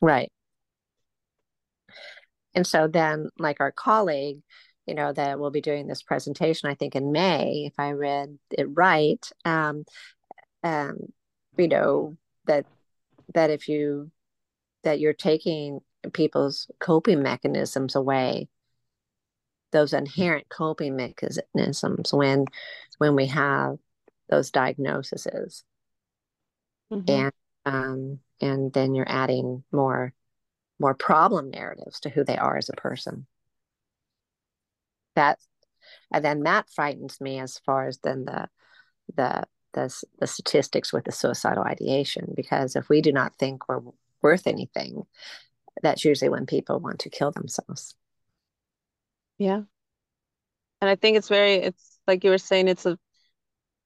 [0.00, 0.30] Right.
[2.54, 4.40] And so then, like our colleague,
[4.86, 8.38] you know, that we'll be doing this presentation, I think in May, if I read
[8.50, 9.24] it right.
[9.44, 9.84] Um,
[10.62, 11.12] um,
[11.56, 12.66] you know, that
[13.34, 14.10] that if you
[14.84, 15.80] that you're taking
[16.12, 18.48] people's coping mechanisms away,
[19.70, 22.46] those inherent coping mechanisms when
[22.98, 23.76] when we have
[24.28, 25.64] those diagnoses.
[26.92, 27.10] Mm-hmm.
[27.10, 27.32] And
[27.64, 30.12] um, and then you're adding more
[30.78, 33.26] more problem narratives to who they are as a person
[35.14, 35.38] that
[36.12, 38.48] and then that frightens me as far as then the
[39.14, 43.82] the the, the statistics with the suicidal ideation because if we do not think we're
[44.22, 45.04] worth anything
[45.82, 47.94] that's usually when people want to kill themselves
[49.38, 49.62] Yeah.
[50.80, 52.98] And I think it's very, it's like you were saying, it's a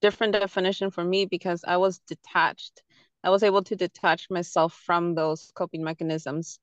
[0.02, 2.82] different definition for me because I was detached.
[3.24, 6.58] I was able to detach myself from those coping mechanisms.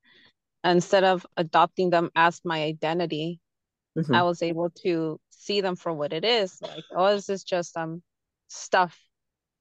[0.63, 3.39] Instead of adopting them as my identity,
[3.97, 4.15] mm-hmm.
[4.15, 6.57] I was able to see them for what it is.
[6.61, 8.01] Like, oh, this is just um
[8.47, 8.97] stuff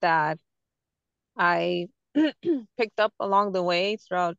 [0.03, 0.38] that
[1.36, 1.88] I
[2.76, 4.36] picked up along the way throughout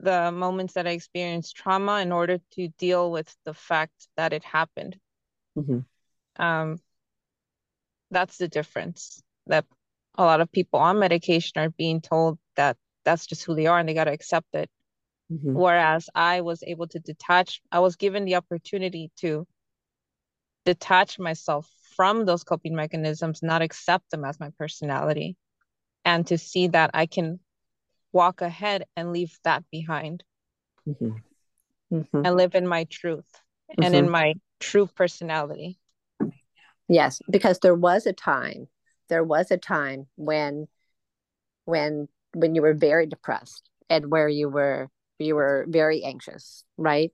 [0.00, 4.42] the moments that I experienced trauma in order to deal with the fact that it
[4.42, 4.98] happened.
[5.56, 6.42] Mm-hmm.
[6.42, 6.80] Um,
[8.10, 9.64] that's the difference that
[10.16, 13.78] a lot of people on medication are being told that that's just who they are
[13.78, 14.68] and they got to accept it.
[15.32, 15.54] Mm-hmm.
[15.54, 19.46] Whereas I was able to detach, I was given the opportunity to
[20.64, 25.36] detach myself from those coping mechanisms, not accept them as my personality,
[26.04, 27.40] and to see that I can
[28.12, 30.24] walk ahead and leave that behind
[30.88, 31.16] mm-hmm.
[31.92, 32.26] Mm-hmm.
[32.26, 33.30] and live in my truth
[33.82, 34.12] and in mm-hmm.
[34.12, 35.78] my true personality.
[36.88, 38.68] Yes, because there was a time,
[39.08, 40.68] there was a time when,
[41.64, 44.88] when, when you were very depressed and where you were,
[45.18, 47.12] you were very anxious, right?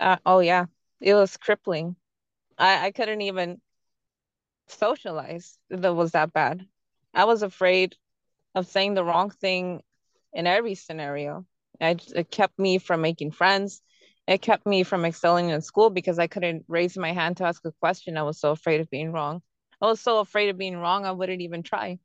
[0.00, 0.66] Uh, oh yeah,
[1.00, 1.96] it was crippling.
[2.56, 3.60] I I couldn't even
[4.68, 5.58] socialize.
[5.70, 6.66] That was that bad.
[7.14, 7.96] I was afraid
[8.54, 9.82] of saying the wrong thing
[10.32, 11.46] in every scenario.
[11.80, 13.82] I, it kept me from making friends
[14.28, 17.64] it kept me from excelling in school because I couldn't raise my hand to ask
[17.64, 18.18] a question.
[18.18, 19.40] I was so afraid of being wrong.
[19.80, 21.98] I was so afraid of being wrong, I wouldn't even try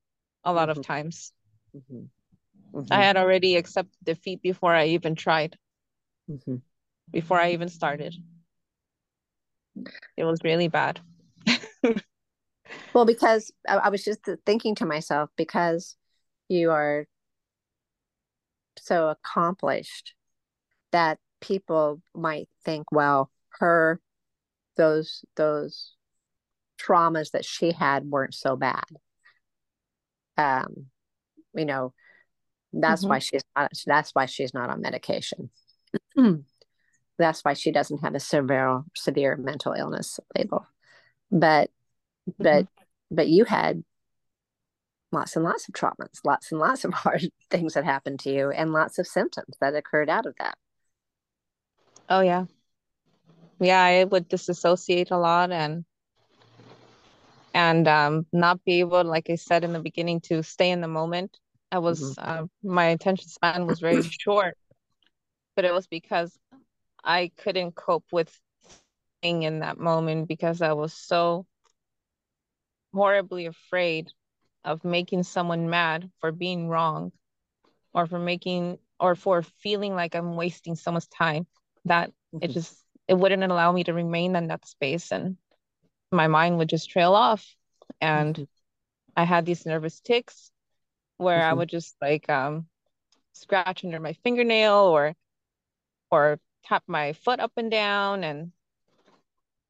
[0.46, 0.80] a lot mm-hmm.
[0.80, 1.34] of times.
[1.76, 2.80] Mm-hmm.
[2.80, 2.94] Mm-hmm.
[2.94, 5.58] I had already accepted defeat before I even tried,
[6.32, 6.58] mm-hmm.
[7.12, 8.16] before I even started.
[10.16, 11.02] It was really bad.
[12.94, 15.96] Well, because I, I was just thinking to myself, because
[16.50, 17.06] you are
[18.78, 20.14] so accomplished
[20.92, 24.00] that people might think, well, her
[24.76, 25.94] those those
[26.80, 28.84] traumas that she had weren't so bad.
[30.38, 30.88] Um,
[31.54, 31.94] you know,
[32.72, 33.10] that's mm-hmm.
[33.10, 35.50] why she's not that's why she's not on medication.
[37.18, 40.66] that's why she doesn't have a severe severe mental illness label.
[41.32, 41.70] But
[42.30, 42.44] mm-hmm.
[42.44, 42.68] but
[43.14, 43.84] but you had
[45.12, 48.50] lots and lots of traumas, lots and lots of hard things that happened to you,
[48.52, 50.58] and lots of symptoms that occurred out of that.
[52.10, 52.46] Oh yeah.
[53.60, 55.86] Yeah, I would disassociate a lot and
[57.54, 60.88] and um not be able, like I said in the beginning, to stay in the
[60.88, 61.38] moment.
[61.72, 62.44] I was mm-hmm.
[62.44, 64.58] uh, my attention span was very short,
[65.56, 66.38] but it was because
[67.04, 68.38] I couldn't cope with
[69.22, 71.46] being in that moment because I was so
[72.94, 74.12] horribly afraid
[74.64, 77.12] of making someone mad for being wrong
[77.94, 81.48] or for making or for feeling like I'm wasting someone's time
[81.86, 82.40] that mm-hmm.
[82.42, 82.76] it just
[83.08, 85.38] it wouldn't allow me to remain in that space and
[86.12, 87.46] my mind would just trail off
[88.00, 88.44] and mm-hmm.
[89.18, 90.52] i had these nervous tics
[91.18, 91.50] where mm-hmm.
[91.50, 92.66] i would just like um
[93.34, 95.14] scratch under my fingernail or
[96.12, 98.52] or tap my foot up and down and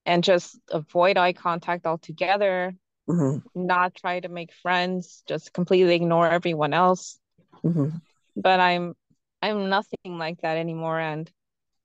[0.05, 2.75] and just avoid eye contact altogether
[3.09, 3.37] mm-hmm.
[3.55, 7.19] not try to make friends just completely ignore everyone else
[7.63, 7.89] mm-hmm.
[8.35, 8.95] but i'm
[9.41, 11.31] i'm nothing like that anymore and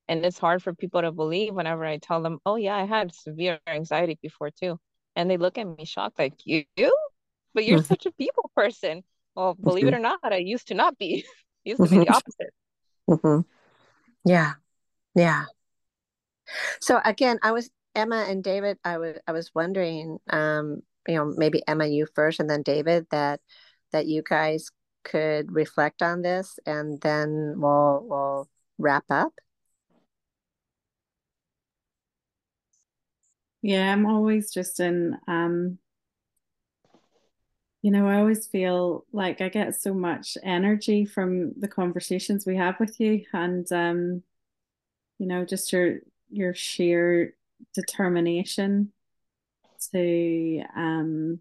[0.09, 3.13] and it's hard for people to believe whenever I tell them, "Oh yeah, I had
[3.13, 4.79] severe anxiety before too,"
[5.15, 6.65] and they look at me shocked, like you,
[7.53, 9.03] but you're such a people person.
[9.35, 11.25] Well, believe it or not, I used to not be.
[11.63, 12.53] used to be the opposite.
[13.07, 13.41] Mm-hmm.
[14.25, 14.53] Yeah,
[15.13, 15.45] yeah.
[16.81, 18.79] So again, I was Emma and David.
[18.83, 23.07] I was I was wondering, um, you know, maybe Emma, you first, and then David.
[23.11, 23.41] That
[23.91, 24.69] that you guys
[25.03, 29.33] could reflect on this, and then we'll we'll wrap up.
[33.61, 35.79] Yeah, I'm always just in um
[37.81, 42.57] you know, I always feel like I get so much energy from the conversations we
[42.57, 44.23] have with you and um
[45.17, 45.99] you know, just your
[46.29, 47.35] your sheer
[47.73, 48.93] determination
[49.91, 51.39] to um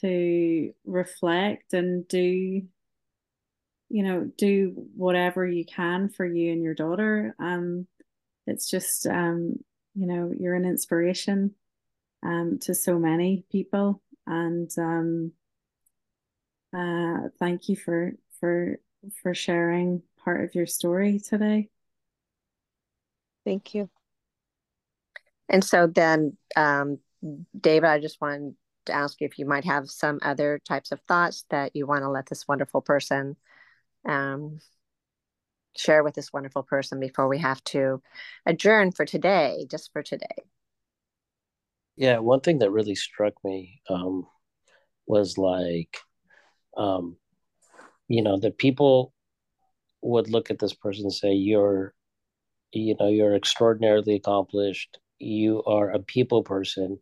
[0.00, 2.62] to reflect and do
[3.88, 7.34] you know do whatever you can for you and your daughter.
[7.38, 7.86] Um
[8.46, 9.56] it's just um,
[9.94, 11.54] you know you're an inspiration
[12.22, 14.02] um, to so many people.
[14.26, 15.32] And um,
[16.76, 18.78] uh, thank you for for
[19.22, 21.68] for sharing part of your story today.
[23.44, 23.88] Thank you
[25.48, 26.98] and so then um,
[27.58, 31.00] david i just wanted to ask you if you might have some other types of
[31.08, 33.36] thoughts that you want to let this wonderful person
[34.06, 34.60] um,
[35.76, 38.02] share with this wonderful person before we have to
[38.46, 40.44] adjourn for today, just for today?
[41.96, 44.26] Yeah, one thing that really struck me um,
[45.06, 45.98] was like,
[46.76, 47.16] um,
[48.08, 49.12] you know, that people
[50.02, 51.94] would look at this person and say, "You're,
[52.72, 54.98] you know, you're extraordinarily accomplished.
[55.18, 56.98] You are a people person,"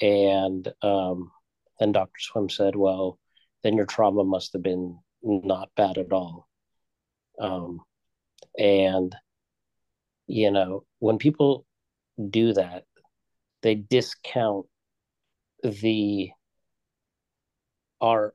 [0.00, 1.30] and um,
[1.78, 2.18] then Dr.
[2.18, 3.18] Swim said, "Well,
[3.62, 6.48] then your trauma must have been not bad at all."
[7.38, 7.80] Um,
[8.58, 9.14] and
[10.26, 11.66] you know, when people
[12.30, 12.84] do that,
[13.62, 14.66] they discount
[15.62, 16.30] the
[18.00, 18.34] our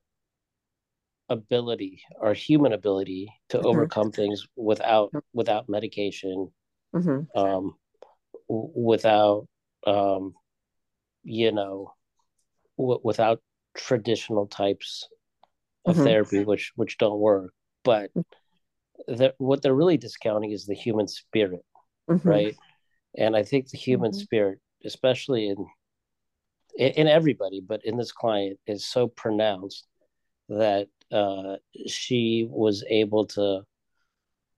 [1.29, 3.67] ability, our human ability to mm-hmm.
[3.67, 6.51] overcome things without without medication,
[6.93, 7.39] mm-hmm.
[7.39, 7.75] um,
[8.51, 9.47] without
[9.87, 10.33] um,
[11.23, 11.93] you know,
[12.77, 13.41] w- without
[13.75, 15.07] traditional types
[15.85, 16.05] of mm-hmm.
[16.05, 17.53] therapy, which which don't work.
[17.83, 18.11] But
[19.07, 21.65] that what they're really discounting is the human spirit,
[22.09, 22.27] mm-hmm.
[22.27, 22.55] right?
[23.17, 24.19] And I think the human mm-hmm.
[24.19, 25.65] spirit, especially in
[26.77, 29.85] in everybody, but in this client, is so pronounced
[30.49, 33.61] that uh, she was able to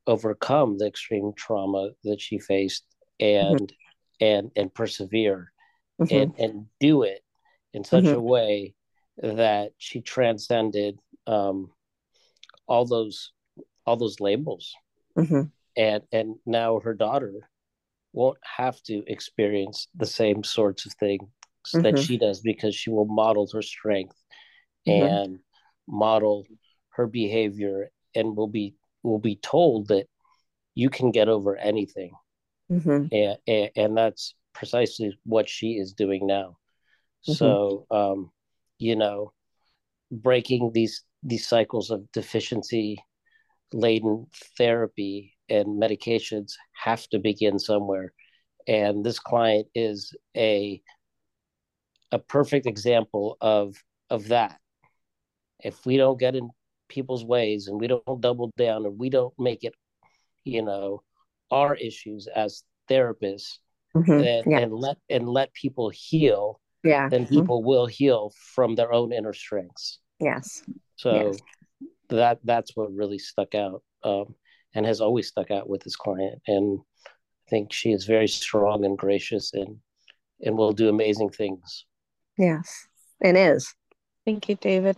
[0.05, 2.83] overcome the extreme trauma that she faced
[3.19, 3.75] and mm-hmm.
[4.19, 5.51] And and persevere
[6.01, 6.15] mm-hmm.
[6.15, 7.21] and and do it
[7.73, 8.15] in such mm-hmm.
[8.15, 8.73] a way
[9.21, 11.71] that she transcended um,
[12.67, 13.31] all those
[13.85, 14.73] all those labels
[15.17, 15.43] mm-hmm.
[15.77, 17.49] and and now her daughter
[18.13, 21.23] won't have to experience the same sorts of things
[21.73, 22.03] that mm-hmm.
[22.03, 24.15] she does because she will model her strength
[24.87, 25.05] mm-hmm.
[25.05, 25.39] and
[25.87, 26.45] model
[26.89, 30.05] her behavior and will be will be told that
[30.75, 32.11] you can get over anything
[32.79, 33.05] mm-hmm.
[33.11, 36.57] and, and, and that's precisely what she is doing now
[37.27, 37.33] mm-hmm.
[37.33, 38.31] so um
[38.77, 39.31] you know
[40.11, 42.97] breaking these these cycles of deficiency
[43.73, 48.13] laden therapy and medications have to begin somewhere
[48.67, 50.81] and this client is a
[52.11, 53.75] a perfect example of
[54.09, 54.59] of that
[55.59, 56.49] if we don't get in
[56.87, 59.73] people's ways and we don't double down and we don't make it
[60.43, 61.01] you know
[61.51, 63.57] our issues as therapists
[63.95, 64.11] mm-hmm.
[64.11, 64.59] and, yeah.
[64.59, 67.35] and let and let people heal yeah then mm-hmm.
[67.35, 67.67] people mm-hmm.
[67.67, 70.63] will heal from their own inner strengths yes
[70.95, 71.39] so yes.
[72.09, 74.35] that that's what really stuck out um,
[74.75, 78.83] and has always stuck out with this client and i think she is very strong
[78.85, 79.77] and gracious and
[80.41, 81.85] and will do amazing things
[82.37, 82.87] yes
[83.21, 83.73] it is
[84.25, 84.97] thank you david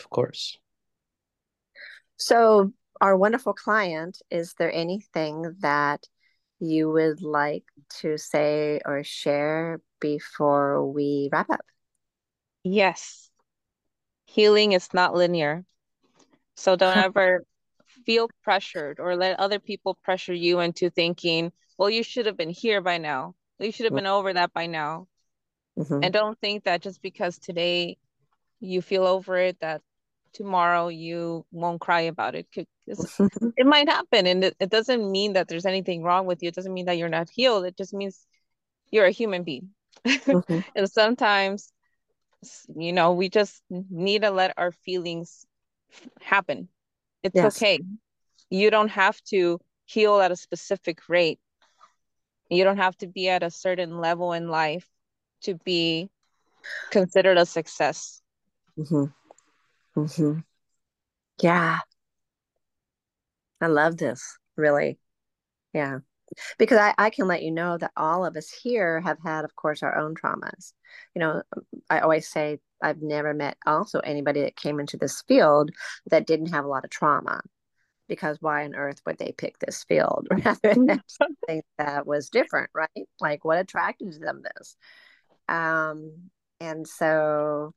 [0.00, 0.58] of course.
[2.16, 6.06] So, our wonderful client, is there anything that
[6.58, 7.64] you would like
[8.00, 11.64] to say or share before we wrap up?
[12.62, 13.30] Yes.
[14.26, 15.64] Healing is not linear.
[16.56, 17.44] So, don't ever
[18.04, 22.50] feel pressured or let other people pressure you into thinking, well, you should have been
[22.50, 23.34] here by now.
[23.58, 25.06] You should have been over that by now.
[25.78, 26.00] Mm-hmm.
[26.02, 27.96] And don't think that just because today
[28.60, 29.82] you feel over it, that
[30.32, 32.46] tomorrow you won't cry about it
[33.56, 36.54] it might happen and it, it doesn't mean that there's anything wrong with you it
[36.54, 38.26] doesn't mean that you're not healed it just means
[38.90, 39.70] you're a human being
[40.06, 40.60] mm-hmm.
[40.74, 41.72] and sometimes
[42.74, 45.46] you know we just need to let our feelings
[46.20, 46.68] happen
[47.22, 47.56] it's yes.
[47.56, 47.80] okay
[48.48, 51.38] you don't have to heal at a specific rate
[52.48, 54.86] you don't have to be at a certain level in life
[55.42, 56.08] to be
[56.90, 58.22] considered a success
[58.78, 59.04] mm-hmm.
[59.96, 60.40] Mm-hmm.
[61.42, 61.78] Yeah.
[63.60, 64.98] I love this, really.
[65.72, 65.98] Yeah.
[66.58, 69.56] Because I, I can let you know that all of us here have had, of
[69.56, 70.72] course, our own traumas.
[71.14, 71.42] You know,
[71.88, 75.70] I always say I've never met also anybody that came into this field
[76.06, 77.40] that didn't have a lot of trauma.
[78.08, 82.70] Because why on earth would they pick this field rather than something that was different,
[82.74, 83.08] right?
[83.20, 84.76] Like what attracted them this?
[85.48, 86.30] Um,
[86.60, 87.72] and so,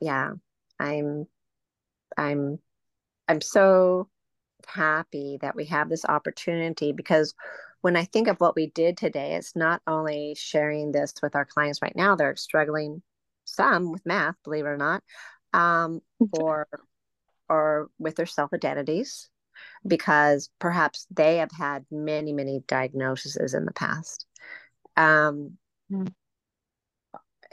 [0.00, 0.32] yeah,
[0.78, 1.26] I'm
[2.16, 2.58] I'm
[3.28, 4.08] I'm so
[4.70, 7.34] happy that we have this opportunity because
[7.82, 11.44] when I think of what we did today, it's not only sharing this with our
[11.44, 13.02] clients right now, they're struggling
[13.44, 15.02] some with math, believe it or not,
[15.52, 16.00] um,
[16.32, 16.66] or
[17.48, 19.28] or with their self identities,
[19.86, 24.26] because perhaps they have had many, many diagnoses in the past.
[24.96, 25.56] Um,
[25.90, 26.12] mm.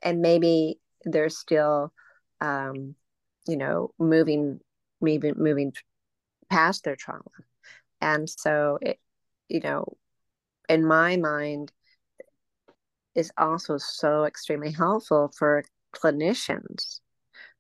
[0.04, 1.94] And maybe they're still
[2.42, 2.96] um,
[3.48, 4.60] you know moving
[5.02, 5.74] moving moving
[6.50, 7.24] past their trauma
[8.02, 9.00] and so it
[9.50, 9.86] you know
[10.70, 11.72] in my mind
[13.16, 15.64] is also so extremely helpful for
[15.96, 17.00] clinicians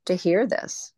[0.06, 0.94] to hear this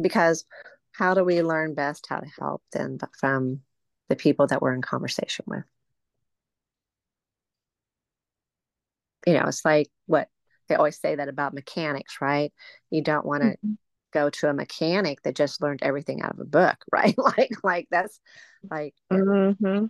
[0.00, 0.44] because
[0.92, 3.60] how do we learn best how to help them from
[4.08, 5.64] the people that we're in conversation with.
[9.26, 10.28] You know, it's like what
[10.68, 12.52] they always say that about mechanics, right?
[12.90, 13.72] You don't want to mm-hmm.
[14.12, 17.16] Go to a mechanic that just learned everything out of a book, right?
[17.18, 18.20] like, like that's
[18.70, 19.86] like, mm-hmm.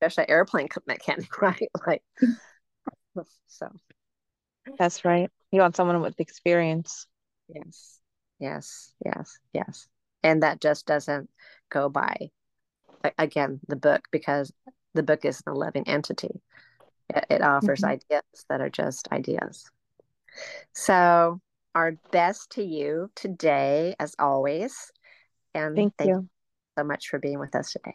[0.00, 1.68] especially airplane mechanic, right?
[1.86, 2.02] Like,
[3.46, 3.68] so.
[4.78, 5.30] That's right.
[5.50, 7.06] You want someone with experience.
[7.48, 7.98] Yes,
[8.38, 9.88] yes, yes, yes.
[10.22, 11.30] And that just doesn't
[11.70, 12.30] go by,
[13.18, 14.52] again, the book because
[14.94, 16.40] the book is a living entity.
[17.08, 17.92] It, it offers mm-hmm.
[17.92, 19.68] ideas that are just ideas.
[20.72, 21.40] So,
[21.74, 24.90] our best to you today, as always.
[25.54, 26.14] And thank, thank you.
[26.16, 26.28] you
[26.78, 27.94] so much for being with us today.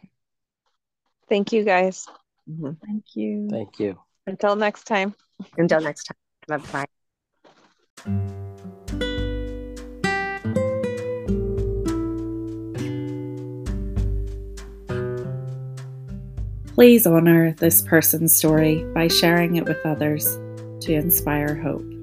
[1.28, 2.06] Thank you, guys.
[2.48, 2.72] Mm-hmm.
[2.84, 3.48] Thank you.
[3.50, 3.98] Thank you.
[4.26, 5.14] Until next time.
[5.56, 6.16] Until next time.
[6.48, 6.86] Bye bye.
[16.74, 20.26] Please honour this person's story by sharing it with others
[20.84, 21.95] to inspire hope.